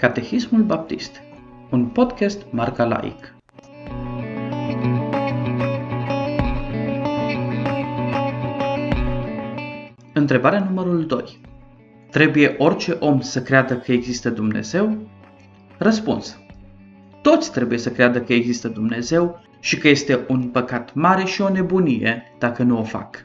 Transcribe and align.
Catehismul 0.00 0.62
Baptist, 0.62 1.22
un 1.70 1.86
podcast 1.86 2.46
marca 2.50 2.84
laic. 2.84 3.34
Întrebarea 10.12 10.64
numărul 10.64 11.06
2. 11.06 11.40
Trebuie 12.10 12.54
orice 12.58 12.96
om 13.00 13.20
să 13.20 13.42
creadă 13.42 13.76
că 13.76 13.92
există 13.92 14.30
Dumnezeu? 14.30 15.08
Răspuns. 15.78 16.38
Toți 17.22 17.52
trebuie 17.52 17.78
să 17.78 17.90
creadă 17.90 18.20
că 18.20 18.32
există 18.32 18.68
Dumnezeu 18.68 19.40
și 19.58 19.78
că 19.78 19.88
este 19.88 20.24
un 20.28 20.48
păcat 20.48 20.94
mare 20.94 21.24
și 21.24 21.40
o 21.40 21.48
nebunie 21.48 22.22
dacă 22.38 22.62
nu 22.62 22.78
o 22.78 22.82
fac. 22.82 23.24